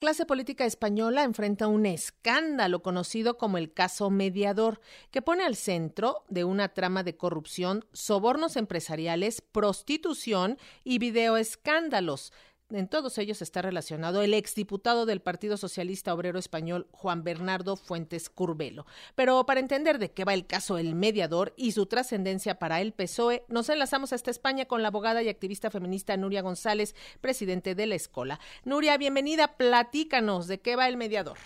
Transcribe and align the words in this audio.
clase 0.00 0.24
política 0.24 0.64
española 0.64 1.24
enfrenta 1.24 1.68
un 1.68 1.84
escándalo 1.84 2.82
conocido 2.82 3.36
como 3.36 3.58
el 3.58 3.74
caso 3.74 4.08
mediador, 4.08 4.80
que 5.10 5.20
pone 5.20 5.44
al 5.44 5.56
centro 5.56 6.24
de 6.30 6.44
una 6.44 6.70
trama 6.70 7.02
de 7.02 7.18
corrupción, 7.18 7.84
sobornos 7.92 8.56
empresariales, 8.56 9.42
prostitución 9.42 10.58
y 10.84 10.98
videoescándalos. 10.98 12.32
En 12.72 12.86
todos 12.86 13.18
ellos 13.18 13.42
está 13.42 13.62
relacionado 13.62 14.22
el 14.22 14.32
exdiputado 14.32 15.04
del 15.04 15.20
Partido 15.20 15.56
Socialista 15.56 16.14
Obrero 16.14 16.38
Español, 16.38 16.86
Juan 16.92 17.24
Bernardo 17.24 17.74
Fuentes 17.74 18.30
Curbelo. 18.30 18.86
Pero 19.16 19.44
para 19.44 19.58
entender 19.58 19.98
de 19.98 20.12
qué 20.12 20.24
va 20.24 20.34
el 20.34 20.46
caso 20.46 20.78
El 20.78 20.94
Mediador 20.94 21.52
y 21.56 21.72
su 21.72 21.86
trascendencia 21.86 22.60
para 22.60 22.80
el 22.80 22.92
PSOE, 22.92 23.44
nos 23.48 23.68
enlazamos 23.70 24.12
hasta 24.12 24.30
España 24.30 24.66
con 24.66 24.82
la 24.82 24.88
abogada 24.88 25.20
y 25.20 25.28
activista 25.28 25.70
feminista 25.70 26.16
Nuria 26.16 26.42
González, 26.42 26.94
presidente 27.20 27.74
de 27.74 27.86
la 27.86 27.96
Escola. 27.96 28.38
Nuria, 28.64 28.96
bienvenida, 28.98 29.56
platícanos 29.56 30.46
de 30.46 30.60
qué 30.60 30.76
va 30.76 30.88
El 30.88 30.96
Mediador. 30.96 31.38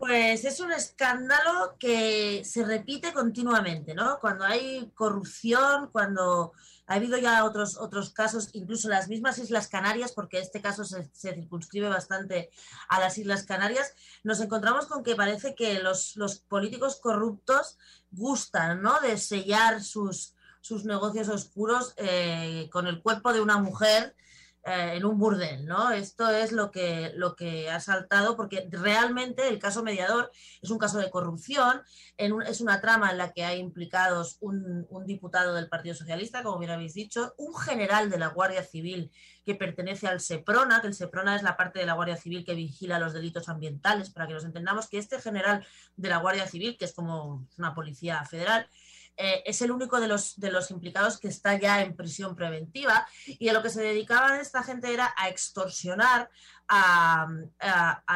Pues 0.00 0.46
es 0.46 0.60
un 0.60 0.72
escándalo 0.72 1.76
que 1.78 2.42
se 2.42 2.64
repite 2.64 3.12
continuamente, 3.12 3.94
¿no? 3.94 4.18
Cuando 4.18 4.46
hay 4.46 4.90
corrupción, 4.94 5.90
cuando 5.92 6.52
ha 6.86 6.94
habido 6.94 7.18
ya 7.18 7.44
otros, 7.44 7.76
otros 7.76 8.08
casos, 8.08 8.48
incluso 8.54 8.88
las 8.88 9.08
mismas 9.10 9.36
Islas 9.36 9.68
Canarias, 9.68 10.12
porque 10.12 10.38
este 10.38 10.62
caso 10.62 10.84
se, 10.84 11.10
circunscribe 11.14 11.90
bastante 11.90 12.48
a 12.88 12.98
las 12.98 13.18
Islas 13.18 13.44
Canarias, 13.44 13.92
nos 14.24 14.40
encontramos 14.40 14.86
con 14.86 15.02
que 15.02 15.16
parece 15.16 15.54
que 15.54 15.80
los, 15.80 16.16
los 16.16 16.38
políticos 16.38 16.98
corruptos 16.98 17.76
gustan, 18.10 18.80
¿no? 18.80 19.00
De 19.00 19.18
sellar 19.18 19.82
sus, 19.82 20.34
sus 20.62 20.86
negocios 20.86 21.28
oscuros 21.28 21.92
eh, 21.98 22.70
con 22.72 22.86
el 22.86 23.02
cuerpo 23.02 23.34
de 23.34 23.42
una 23.42 23.58
mujer 23.58 24.16
eh, 24.62 24.92
en 24.96 25.06
un 25.06 25.18
burdel, 25.18 25.64
¿no? 25.64 25.90
Esto 25.90 26.28
es 26.28 26.52
lo 26.52 26.70
que, 26.70 27.12
lo 27.14 27.34
que 27.34 27.70
ha 27.70 27.80
saltado, 27.80 28.36
porque 28.36 28.68
realmente 28.70 29.48
el 29.48 29.58
caso 29.58 29.82
mediador 29.82 30.30
es 30.60 30.68
un 30.68 30.76
caso 30.76 30.98
de 30.98 31.08
corrupción, 31.08 31.80
es 32.18 32.60
una 32.60 32.80
trama 32.82 33.10
en 33.10 33.16
la 33.16 33.32
que 33.32 33.42
hay 33.46 33.58
implicados 33.58 34.36
un, 34.40 34.86
diputado 35.06 35.54
del 35.54 35.70
Partido 35.70 35.94
Socialista, 35.94 36.42
como 36.42 36.58
bien 36.58 36.72
habéis 36.72 36.92
dicho, 36.92 37.32
un 37.38 37.56
general 37.56 38.10
de 38.10 38.18
la 38.18 38.28
Guardia 38.28 38.62
Civil 38.62 39.10
que 39.46 39.54
pertenece 39.54 40.06
al 40.06 40.20
SEPRONA, 40.20 40.82
que 40.82 40.88
el 40.88 40.94
SEPRONA 40.94 41.36
es 41.36 41.42
la 41.42 41.56
parte 41.56 41.78
de 41.78 41.86
la 41.86 41.94
Guardia 41.94 42.18
Civil 42.18 42.44
que 42.44 42.54
vigila 42.54 42.98
los 42.98 43.14
delitos 43.14 43.48
ambientales, 43.48 44.10
para 44.10 44.26
que 44.26 44.34
nos 44.34 44.44
entendamos 44.44 44.88
que 44.88 44.98
este 44.98 45.22
general 45.22 45.66
de 45.96 46.08
la 46.10 46.18
Guardia 46.18 46.46
Civil, 46.46 46.76
que 46.78 46.84
es 46.84 46.92
como 46.92 47.48
una 47.56 47.74
policía 47.74 48.22
federal, 48.26 48.68
eh, 49.16 49.42
es 49.44 49.60
el 49.62 49.70
único 49.70 50.00
de 50.00 50.08
los, 50.08 50.38
de 50.40 50.50
los 50.50 50.70
implicados 50.70 51.18
que 51.18 51.28
está 51.28 51.58
ya 51.58 51.82
en 51.82 51.94
prisión 51.94 52.34
preventiva. 52.34 53.06
Y 53.26 53.48
a 53.48 53.52
lo 53.52 53.62
que 53.62 53.70
se 53.70 53.82
dedicaba 53.82 54.40
esta 54.40 54.62
gente 54.62 54.92
era 54.92 55.12
a 55.16 55.28
extorsionar 55.28 56.30
a, 56.68 57.28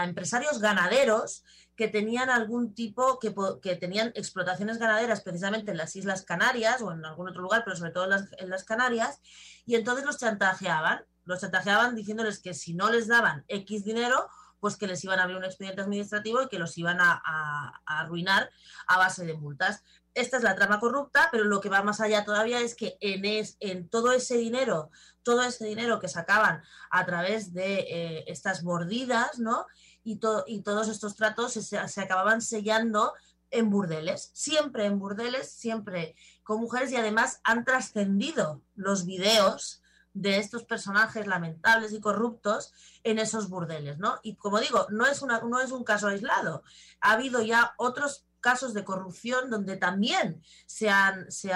empresarios 0.04 0.60
ganaderos 0.60 1.44
que 1.76 1.88
tenían 1.88 2.30
algún 2.30 2.74
tipo, 2.74 3.18
que, 3.18 3.34
que, 3.60 3.74
tenían 3.76 4.12
explotaciones 4.14 4.78
ganaderas 4.78 5.22
precisamente 5.22 5.72
en 5.72 5.76
las 5.76 5.96
Islas 5.96 6.22
Canarias 6.22 6.80
o 6.82 6.92
en 6.92 7.04
algún 7.04 7.28
otro 7.28 7.42
lugar, 7.42 7.62
pero 7.64 7.76
sobre 7.76 7.90
todo 7.90 8.04
en 8.04 8.10
las, 8.10 8.28
en 8.38 8.48
las 8.48 8.64
Canarias, 8.64 9.20
y 9.66 9.74
entonces 9.74 10.04
los 10.04 10.18
chantajeaban, 10.18 11.04
los 11.24 11.40
chantajeaban 11.40 11.96
diciéndoles 11.96 12.38
que 12.38 12.54
si 12.54 12.74
no 12.74 12.90
les 12.90 13.08
daban 13.08 13.44
X 13.48 13.84
dinero, 13.84 14.28
pues 14.64 14.78
que 14.78 14.86
les 14.86 15.04
iban 15.04 15.18
a 15.18 15.24
abrir 15.24 15.36
un 15.36 15.44
expediente 15.44 15.82
administrativo 15.82 16.40
y 16.40 16.48
que 16.48 16.58
los 16.58 16.78
iban 16.78 16.96
a, 16.98 17.82
arruinar 17.84 18.48
a 18.86 18.96
base 18.96 19.26
de 19.26 19.34
multas. 19.34 19.82
Esta 20.14 20.38
es 20.38 20.42
la 20.42 20.54
trama 20.54 20.80
corrupta, 20.80 21.28
pero 21.30 21.44
lo 21.44 21.60
que 21.60 21.68
va 21.68 21.82
más 21.82 22.00
allá 22.00 22.24
todavía 22.24 22.62
es 22.62 22.74
que 22.74 22.96
en, 23.02 23.44
en 23.60 23.88
todo 23.90 24.12
ese 24.12 24.38
dinero, 24.38 24.88
todo 25.22 25.42
ese 25.42 25.66
dinero 25.66 26.00
que 26.00 26.08
sacaban 26.08 26.62
a 26.88 27.04
través 27.04 27.52
de 27.52 27.80
eh, 27.80 28.24
estas 28.26 28.62
mordidas, 28.62 29.38
¿no? 29.38 29.66
Y, 30.02 30.18
y 30.46 30.62
todos 30.62 30.88
estos 30.88 31.14
tratos 31.14 31.52
se, 31.52 31.62
se 31.62 32.00
acababan 32.00 32.40
sellando 32.40 33.12
en 33.50 33.68
burdeles, 33.68 34.30
siempre 34.32 34.86
en 34.86 34.98
burdeles, 34.98 35.52
siempre 35.52 36.16
con 36.42 36.58
mujeres 36.58 36.90
y 36.90 36.96
además 36.96 37.42
han 37.44 37.66
trascendido 37.66 38.62
los 38.76 39.04
videos 39.04 39.82
de 40.14 40.38
estos 40.38 40.64
personajes 40.64 41.26
lamentables 41.26 41.92
y 41.92 42.00
corruptos 42.00 42.72
en 43.02 43.18
esos 43.18 43.48
burdeles, 43.48 43.98
¿no? 43.98 44.20
Y 44.22 44.36
como 44.36 44.60
digo, 44.60 44.86
no 44.90 45.06
es, 45.06 45.20
una, 45.22 45.40
no 45.40 45.60
es 45.60 45.72
un 45.72 45.84
caso 45.84 46.06
aislado. 46.08 46.62
Ha 47.00 47.12
habido 47.12 47.42
ya 47.42 47.74
otros 47.76 48.24
casos 48.40 48.74
de 48.74 48.84
corrupción 48.84 49.50
donde 49.50 49.76
también 49.76 50.42
se 50.66 50.88
han, 50.88 51.30
se 51.32 51.50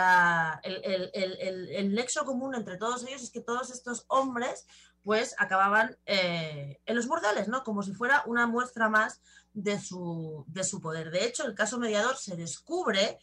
el, 0.62 1.10
el, 1.14 1.94
nexo 1.94 2.24
común 2.24 2.54
entre 2.54 2.78
todos 2.78 3.04
ellos 3.04 3.22
es 3.22 3.30
que 3.30 3.42
todos 3.42 3.70
estos 3.70 4.06
hombres 4.08 4.66
pues 5.02 5.34
acababan 5.38 5.96
eh, 6.06 6.80
en 6.84 6.96
los 6.96 7.06
burdeles, 7.06 7.46
¿no? 7.46 7.62
Como 7.62 7.82
si 7.82 7.92
fuera 7.92 8.22
una 8.26 8.46
muestra 8.46 8.88
más 8.88 9.20
de 9.52 9.80
su, 9.80 10.44
de 10.48 10.64
su 10.64 10.80
poder. 10.80 11.10
De 11.10 11.24
hecho, 11.24 11.46
el 11.46 11.54
caso 11.54 11.78
mediador 11.78 12.16
se 12.16 12.36
descubre 12.36 13.18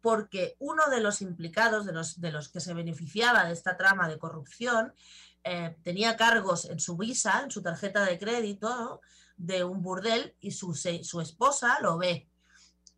porque 0.00 0.56
uno 0.58 0.88
de 0.88 1.00
los 1.00 1.22
implicados, 1.22 1.86
de 1.86 1.92
los, 1.92 2.20
de 2.20 2.32
los 2.32 2.48
que 2.48 2.60
se 2.60 2.74
beneficiaba 2.74 3.44
de 3.44 3.52
esta 3.52 3.76
trama 3.76 4.08
de 4.08 4.18
corrupción, 4.18 4.92
eh, 5.44 5.76
tenía 5.82 6.16
cargos 6.16 6.66
en 6.66 6.80
su 6.80 6.96
visa, 6.96 7.42
en 7.42 7.50
su 7.50 7.62
tarjeta 7.62 8.04
de 8.04 8.18
crédito 8.18 9.00
de 9.36 9.64
un 9.64 9.82
burdel 9.82 10.34
y 10.40 10.50
su, 10.50 10.74
su 10.74 11.20
esposa 11.20 11.78
lo 11.80 11.98
ve. 11.98 12.28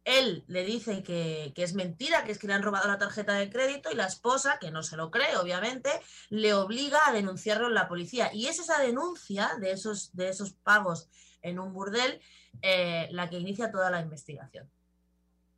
Él 0.04 0.42
le 0.48 0.64
dice 0.64 1.04
que, 1.04 1.52
es 1.54 1.74
mentira, 1.74 2.24
que 2.24 2.32
es 2.32 2.38
que 2.38 2.48
le 2.48 2.54
han 2.54 2.62
robado 2.62 2.88
la 2.88 2.98
tarjeta 2.98 3.34
de 3.34 3.48
crédito 3.48 3.90
y 3.92 3.94
la 3.94 4.06
esposa, 4.06 4.58
que 4.60 4.72
no 4.72 4.82
se 4.82 4.96
lo 4.96 5.12
cree, 5.12 5.36
obviamente, 5.36 5.90
le 6.28 6.54
obliga 6.54 6.98
a 7.06 7.12
denunciarlo 7.12 7.68
en 7.68 7.74
la 7.74 7.86
policía. 7.86 8.30
Y 8.34 8.46
es 8.46 8.58
esa 8.58 8.80
denuncia 8.80 9.52
de 9.60 9.70
esos, 9.70 10.14
de 10.16 10.28
esos 10.28 10.54
pagos 10.54 11.08
en 11.40 11.60
un 11.60 11.72
burdel 11.72 12.20
eh, 12.62 13.08
la 13.12 13.30
que 13.30 13.38
inicia 13.38 13.70
toda 13.70 13.90
la 13.90 14.00
investigación 14.00 14.68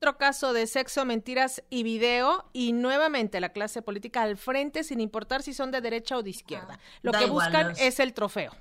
otro 0.04 0.19
caso 0.19 0.53
de 0.53 0.66
sexo, 0.66 1.06
mentiras 1.06 1.62
y 1.70 1.82
video 1.82 2.44
y 2.53 2.75
nuevamente 2.75 3.41
la 3.41 3.50
clase 3.50 3.81
política 3.81 4.22
al 4.22 4.37
frente 4.37 4.84
sin 4.84 5.00
importar 5.00 5.42
si 5.42 5.54
son 5.54 5.70
de 5.70 5.81
derecha 5.81 6.19
o 6.19 6.22
de 6.22 6.28
izquierda. 6.28 6.78
Ah, 6.78 6.98
Lo 7.00 7.12
que 7.12 7.25
buscan 7.25 7.72
es 7.78 8.00
el 8.00 8.12
trofeo. 8.12 8.53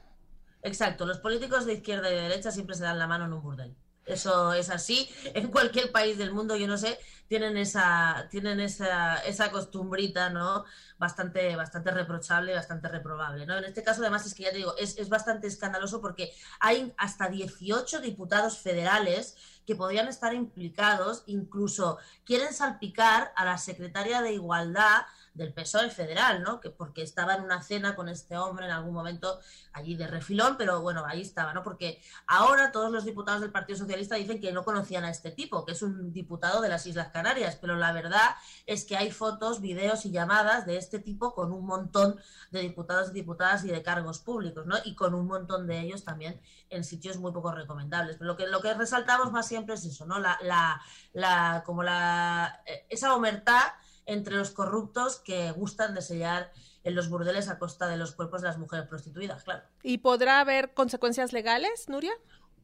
Exacto, 0.61 1.05
los 1.05 1.19
políticos 1.19 1.65
de 1.65 1.73
izquierda 1.73 2.09
y 2.09 2.15
de 2.15 2.21
derecha 2.21 2.49
siempre 2.51 2.77
se 2.77 2.83
dan 2.83 2.97
la 2.97 3.07
mano 3.07 3.25
en 3.25 3.33
un 3.33 3.41
burdel. 3.41 3.75
Eso 4.05 4.53
es 4.53 4.69
así 4.69 5.09
en 5.33 5.49
cualquier 5.49 5.91
país 5.91 6.17
del 6.17 6.33
mundo, 6.33 6.57
yo 6.57 6.67
no 6.67 6.77
sé, 6.77 6.99
tienen 7.27 7.57
esa, 7.57 8.27
tienen 8.29 8.59
esa, 8.59 9.17
esa 9.19 9.49
costumbrita, 9.49 10.29
¿no? 10.29 10.65
Bastante, 10.97 11.55
bastante 11.55 11.89
reprochable, 11.91 12.53
bastante 12.53 12.89
reprobable, 12.89 13.45
¿no? 13.45 13.57
En 13.57 13.63
este 13.63 13.81
caso, 13.81 14.01
además, 14.01 14.25
es 14.25 14.33
que 14.33 14.43
ya 14.43 14.51
te 14.51 14.57
digo, 14.57 14.75
es, 14.77 14.97
es 14.97 15.09
bastante 15.09 15.47
escandaloso 15.47 16.01
porque 16.01 16.33
hay 16.59 16.93
hasta 16.97 17.29
18 17.29 18.01
diputados 18.01 18.59
federales 18.59 19.35
que 19.65 19.75
podrían 19.75 20.07
estar 20.09 20.33
implicados, 20.33 21.23
incluso 21.25 21.97
quieren 22.25 22.53
salpicar 22.53 23.31
a 23.35 23.45
la 23.45 23.57
secretaria 23.57 24.21
de 24.21 24.33
Igualdad 24.33 25.03
del 25.33 25.53
PSOE 25.53 25.89
federal, 25.89 26.43
¿no? 26.43 26.59
Que 26.59 26.69
porque 26.69 27.01
estaba 27.01 27.35
en 27.35 27.43
una 27.43 27.61
cena 27.61 27.95
con 27.95 28.07
este 28.07 28.37
hombre 28.37 28.65
en 28.65 28.71
algún 28.71 28.93
momento 28.93 29.39
allí 29.71 29.95
de 29.95 30.07
refilón, 30.07 30.57
pero 30.57 30.81
bueno, 30.81 31.03
ahí 31.05 31.21
estaba, 31.21 31.53
¿no? 31.53 31.63
Porque 31.63 32.01
ahora 32.27 32.71
todos 32.71 32.91
los 32.91 33.05
diputados 33.05 33.41
del 33.41 33.51
Partido 33.51 33.79
Socialista 33.79 34.15
dicen 34.15 34.39
que 34.39 34.51
no 34.51 34.63
conocían 34.63 35.03
a 35.03 35.09
este 35.09 35.31
tipo, 35.31 35.65
que 35.65 35.71
es 35.71 35.81
un 35.81 36.13
diputado 36.13 36.61
de 36.61 36.69
las 36.69 36.85
Islas 36.85 37.09
Canarias, 37.09 37.57
pero 37.59 37.75
la 37.75 37.91
verdad 37.91 38.35
es 38.67 38.85
que 38.85 38.95
hay 38.95 39.11
fotos, 39.11 39.59
videos 39.59 40.05
y 40.05 40.11
llamadas 40.11 40.65
de 40.65 40.77
este 40.77 40.99
tipo 40.99 41.33
con 41.33 41.51
un 41.51 41.65
montón 41.65 42.19
de 42.51 42.61
diputados 42.61 43.09
y 43.09 43.13
diputadas 43.13 43.63
y 43.65 43.69
de 43.69 43.81
cargos 43.81 44.19
públicos, 44.19 44.65
¿no? 44.67 44.75
Y 44.85 44.95
con 44.95 45.15
un 45.15 45.25
montón 45.25 45.65
de 45.65 45.79
ellos 45.79 46.03
también 46.03 46.39
en 46.69 46.83
sitios 46.83 47.17
muy 47.17 47.31
poco 47.31 47.51
recomendables. 47.51 48.17
Pero 48.17 48.27
lo 48.27 48.37
que, 48.37 48.47
lo 48.47 48.61
que 48.61 48.73
resaltamos 48.73 49.31
más 49.31 49.47
siempre 49.47 49.75
es 49.75 49.85
eso, 49.85 50.05
¿no? 50.05 50.19
La, 50.19 50.37
la, 50.43 50.81
la, 51.13 51.63
como 51.65 51.81
la, 51.81 52.61
eh, 52.65 52.85
esa 52.89 53.15
omertad 53.15 53.63
entre 54.05 54.35
los 54.35 54.51
corruptos 54.51 55.19
que 55.19 55.51
gustan 55.51 55.93
de 55.93 56.01
sellar 56.01 56.51
en 56.83 56.95
los 56.95 57.09
burdeles 57.09 57.49
a 57.49 57.59
costa 57.59 57.87
de 57.87 57.97
los 57.97 58.13
cuerpos 58.13 58.41
de 58.41 58.49
las 58.49 58.57
mujeres 58.57 58.87
prostituidas, 58.87 59.43
claro. 59.43 59.63
¿Y 59.81 59.99
podrá 59.99 60.39
haber 60.39 60.73
consecuencias 60.73 61.31
legales, 61.33 61.87
Nuria? 61.87 62.13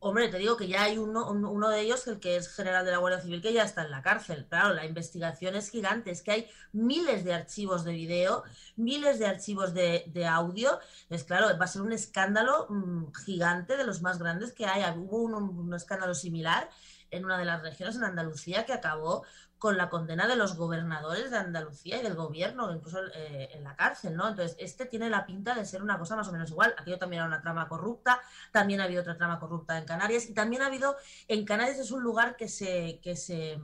Hombre, 0.01 0.29
te 0.29 0.37
digo 0.37 0.55
que 0.55 0.69
ya 0.69 0.83
hay 0.83 0.97
uno, 0.97 1.29
uno 1.29 1.69
de 1.69 1.81
ellos, 1.81 2.07
el 2.07 2.21
que 2.21 2.37
es 2.37 2.47
general 2.55 2.85
de 2.85 2.91
la 2.91 2.99
Guardia 2.99 3.19
Civil, 3.19 3.41
que 3.41 3.51
ya 3.51 3.63
está 3.63 3.83
en 3.83 3.91
la 3.91 4.01
cárcel. 4.01 4.45
Claro, 4.47 4.73
la 4.73 4.85
investigación 4.85 5.55
es 5.55 5.69
gigante, 5.69 6.09
es 6.09 6.21
que 6.21 6.31
hay 6.31 6.47
miles 6.71 7.25
de 7.25 7.33
archivos 7.33 7.83
de 7.83 7.91
video, 7.91 8.43
miles 8.77 9.19
de 9.19 9.25
archivos 9.25 9.73
de, 9.73 10.05
de 10.07 10.25
audio. 10.25 10.79
Es 11.09 11.25
claro, 11.25 11.47
va 11.59 11.65
a 11.65 11.67
ser 11.67 11.81
un 11.81 11.91
escándalo 11.91 12.67
mm, 12.69 13.11
gigante 13.25 13.75
de 13.75 13.83
los 13.83 14.01
más 14.01 14.19
grandes 14.19 14.53
que 14.53 14.65
hay. 14.65 14.83
Hubo 14.97 15.17
un 15.17 15.73
escándalo 15.73 16.15
similar 16.15 16.69
en 17.11 17.25
una 17.25 17.37
de 17.37 17.45
las 17.45 17.61
regiones 17.61 17.95
en 17.95 18.03
Andalucía 18.03 18.65
que 18.65 18.73
acabó 18.73 19.23
con 19.59 19.75
la 19.75 19.89
condena 19.89 20.25
de 20.25 20.37
los 20.37 20.55
gobernadores 20.55 21.31
de 21.31 21.37
Andalucía 21.37 21.99
y 21.99 22.03
del 22.03 22.15
gobierno, 22.15 22.73
incluso 22.73 22.99
eh, 23.13 23.49
en 23.53 23.65
la 23.65 23.75
cárcel, 23.75 24.15
¿no? 24.15 24.29
Entonces, 24.29 24.55
este 24.57 24.85
tiene 24.85 25.09
la 25.09 25.25
pinta 25.25 25.53
de 25.53 25.65
ser 25.65 25.83
una 25.83 25.99
cosa 25.99 26.15
más 26.15 26.29
o 26.29 26.31
menos 26.31 26.49
igual. 26.49 26.73
Aquello 26.77 26.97
también 26.97 27.19
era 27.21 27.27
una 27.27 27.41
trama 27.41 27.67
corrupta, 27.67 28.21
también 28.53 28.79
ha 28.79 28.85
habido 28.85 29.01
otra 29.01 29.17
trama 29.17 29.37
corrupta 29.37 29.77
en 29.77 29.85
Canarias 29.85 30.29
y 30.29 30.33
también 30.33 30.61
ha 30.61 30.67
habido, 30.67 30.95
en 31.27 31.45
Canarias 31.45 31.77
es 31.77 31.91
un 31.91 32.01
lugar 32.01 32.37
que 32.37 32.47
se, 32.47 33.01
que 33.03 33.17
se 33.17 33.59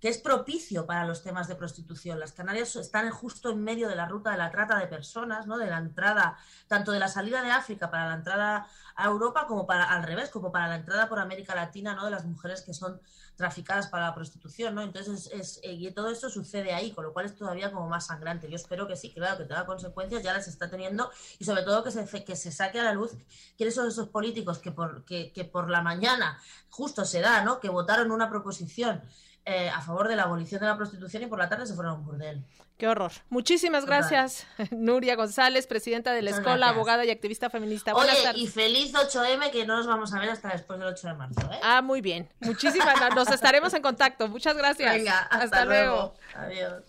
que 0.00 0.08
es 0.08 0.18
propicio 0.18 0.86
para 0.86 1.04
los 1.04 1.22
temas 1.22 1.46
de 1.46 1.54
prostitución. 1.54 2.18
Las 2.18 2.32
Canarias 2.32 2.74
están 2.76 3.10
justo 3.10 3.50
en 3.50 3.62
medio 3.62 3.88
de 3.88 3.96
la 3.96 4.06
ruta 4.06 4.30
de 4.30 4.38
la 4.38 4.50
trata 4.50 4.78
de 4.78 4.86
personas, 4.86 5.46
¿no? 5.46 5.58
de 5.58 5.66
la 5.66 5.78
entrada, 5.78 6.38
tanto 6.68 6.90
de 6.92 6.98
la 6.98 7.08
salida 7.08 7.42
de 7.42 7.50
África 7.50 7.90
para 7.90 8.08
la 8.08 8.14
entrada 8.14 8.66
a 8.96 9.06
Europa 9.06 9.46
como 9.46 9.66
para 9.66 9.84
al 9.84 10.02
revés, 10.02 10.30
como 10.30 10.50
para 10.50 10.68
la 10.68 10.76
entrada 10.76 11.08
por 11.08 11.18
América 11.18 11.54
Latina, 11.54 11.94
¿no? 11.94 12.06
de 12.06 12.10
las 12.10 12.24
mujeres 12.24 12.62
que 12.62 12.72
son 12.72 13.00
traficadas 13.36 13.88
para 13.88 14.08
la 14.08 14.14
prostitución, 14.14 14.74
¿no? 14.74 14.82
Entonces, 14.82 15.30
es, 15.32 15.60
y 15.62 15.90
todo 15.92 16.10
esto 16.10 16.28
sucede 16.28 16.74
ahí, 16.74 16.92
con 16.92 17.04
lo 17.04 17.14
cual 17.14 17.24
es 17.24 17.34
todavía 17.34 17.72
como 17.72 17.88
más 17.88 18.06
sangrante. 18.06 18.50
Yo 18.50 18.56
espero 18.56 18.86
que 18.86 18.96
sí, 18.96 19.14
claro, 19.14 19.38
que 19.38 19.44
tenga 19.44 19.64
consecuencias, 19.64 20.22
ya 20.22 20.34
las 20.34 20.46
está 20.46 20.68
teniendo, 20.68 21.10
y 21.38 21.44
sobre 21.46 21.62
todo 21.62 21.82
que 21.82 21.90
se, 21.90 22.24
que 22.24 22.36
se 22.36 22.52
saque 22.52 22.78
a 22.80 22.84
la 22.84 22.92
luz 22.92 23.12
quiénes 23.56 23.74
son 23.74 23.88
esos 23.88 24.08
políticos 24.08 24.58
que 24.58 24.72
por, 24.72 25.06
que, 25.06 25.32
que 25.32 25.44
por 25.44 25.70
la 25.70 25.80
mañana 25.80 26.38
justo 26.68 27.06
se 27.06 27.22
da, 27.22 27.42
¿no? 27.42 27.60
Que 27.60 27.70
votaron 27.70 28.10
una 28.10 28.28
proposición 28.28 29.02
eh, 29.44 29.68
a 29.70 29.80
favor 29.80 30.08
de 30.08 30.16
la 30.16 30.24
abolición 30.24 30.60
de 30.60 30.66
la 30.66 30.76
prostitución 30.76 31.22
y 31.22 31.26
por 31.26 31.38
la 31.38 31.48
tarde 31.48 31.66
se 31.66 31.74
fueron 31.74 31.94
a 31.94 31.96
un 31.96 32.04
burdel. 32.04 32.44
Qué 32.76 32.88
horror. 32.88 33.12
Muchísimas 33.28 33.84
gracias, 33.84 34.46
Nuria 34.70 35.14
González, 35.14 35.66
presidenta 35.66 36.12
de 36.12 36.22
la 36.22 36.30
Escuela, 36.30 36.70
abogada 36.70 37.04
y 37.04 37.10
activista 37.10 37.50
feminista. 37.50 37.94
Oye, 37.94 38.10
y 38.36 38.46
feliz 38.46 38.94
8M, 38.94 39.50
que 39.50 39.66
no 39.66 39.76
nos 39.76 39.86
vamos 39.86 40.14
a 40.14 40.18
ver 40.18 40.30
hasta 40.30 40.48
después 40.48 40.78
del 40.78 40.88
8 40.88 41.08
de 41.08 41.14
marzo. 41.14 41.40
¿eh? 41.52 41.58
Ah, 41.62 41.82
muy 41.82 42.00
bien. 42.00 42.30
Muchísimas 42.40 42.96
gracias. 42.96 43.14
Nos 43.14 43.28
estaremos 43.28 43.74
en 43.74 43.82
contacto. 43.82 44.28
Muchas 44.28 44.56
gracias. 44.56 44.94
Venga, 44.94 45.18
hasta, 45.18 45.64
luego. 45.64 46.14
Adiós. 46.34 46.84